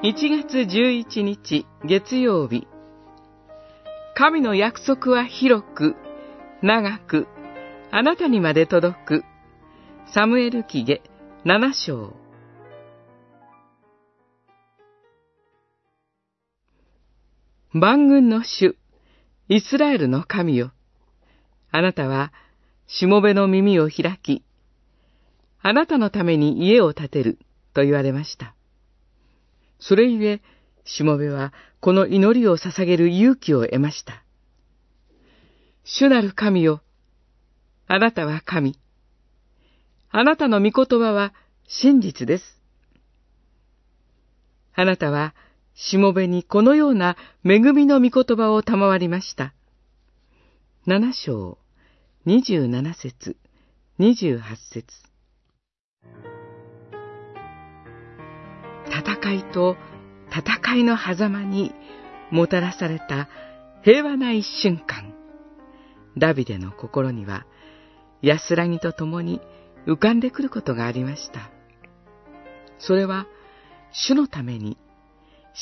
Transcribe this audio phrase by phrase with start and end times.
[0.00, 2.68] 1月11日月曜日
[4.14, 5.96] 神の約束は広く、
[6.62, 7.26] 長く、
[7.90, 9.24] あなたにまで届く。
[10.14, 11.02] サムエル記下
[11.44, 12.14] 7章。
[17.72, 18.76] 万軍の主、
[19.48, 20.70] イスラエルの神よ。
[21.72, 22.32] あなたは、
[22.86, 24.44] しもべの耳を開き、
[25.60, 27.38] あなたのために家を建てる、
[27.74, 28.54] と言われました。
[29.78, 30.42] それゆえ、
[30.84, 34.24] しもべは、この祈りを捧げる勇気を得ました。
[35.84, 36.82] 主なる神よ、
[37.86, 38.78] あなたは神。
[40.10, 41.32] あなたの御言葉は
[41.66, 42.44] 真実です。
[44.74, 45.34] あなたは、
[45.74, 49.54] しもべにこのような恵みの御言葉を賜りました。
[50.86, 51.58] 七章、
[52.24, 53.36] 二十七節、
[53.98, 54.86] 二十八節。
[58.98, 59.76] 戦いと
[60.30, 61.72] 戦いの狭間に
[62.30, 63.28] もたらされた
[63.82, 65.14] 平和な一瞬間。
[66.16, 67.46] ダビデの心には
[68.22, 69.40] 安らぎとともに
[69.86, 71.50] 浮かんでくることがありました。
[72.78, 73.26] それは
[73.92, 74.76] 主のために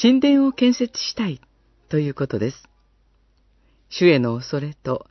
[0.00, 1.40] 神殿を建設したい
[1.88, 2.68] ということです。
[3.88, 5.06] 主への恐れと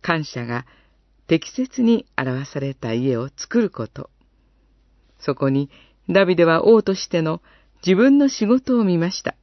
[0.00, 0.66] 感謝が
[1.26, 4.10] 適切に表された家を作ること。
[5.18, 5.70] そこに
[6.08, 7.40] ダビデは王としての
[7.84, 9.34] 自分の仕事を見ました。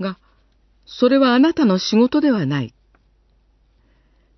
[0.00, 0.18] が、
[0.86, 2.74] それはあなたの仕事ではない。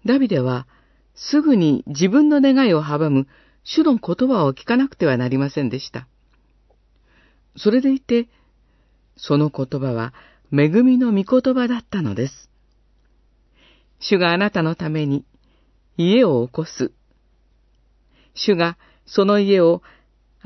[0.04, 0.66] ダビデは
[1.14, 3.26] すぐに自分の願いを阻む
[3.64, 6.06] 主の言葉を聞かなくてはなりませんでした。
[7.56, 8.28] それでいて、
[9.16, 10.12] その言葉は
[10.52, 12.50] 恵みの御言葉だったのです。
[13.98, 15.24] 主があなたのために
[15.96, 16.92] 家を起こす。
[18.34, 19.82] 主がその家を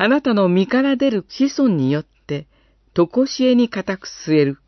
[0.03, 2.47] あなたの身から出る子孫によって、
[2.95, 4.59] とこしえに固く据える。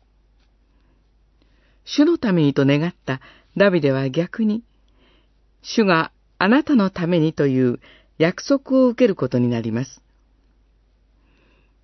[1.85, 3.19] 主のためにと願った
[3.57, 4.63] ダビデは逆に、
[5.63, 7.79] 主があなたのためにという
[8.19, 10.03] 約束を受けることになります。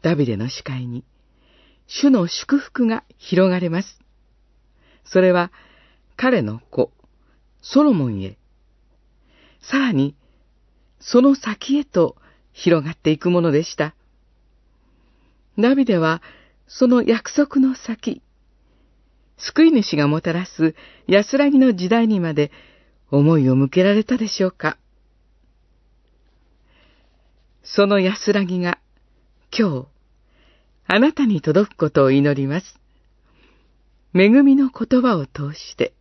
[0.03, 1.03] ダビデの視界に、
[1.87, 3.99] 主の祝福が広がれます。
[5.05, 5.51] それは、
[6.17, 6.91] 彼の子、
[7.63, 8.37] ソロモンへ、
[9.59, 10.13] さらに、
[10.99, 12.15] その先へと
[12.59, 13.95] 広がっていくものでした。
[15.57, 16.21] ダビデは、
[16.67, 18.21] その約束の先、
[19.37, 20.75] 救い主がもたらす
[21.07, 22.51] 安らぎの時代にまで
[23.09, 24.77] 思いを向けられたでしょうか。
[27.63, 28.77] その安らぎが
[29.57, 29.87] 今日、
[30.85, 32.79] あなたに届くことを祈ります。
[34.13, 35.93] 恵みの言葉を通して、